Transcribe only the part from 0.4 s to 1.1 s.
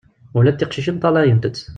d tiqcicin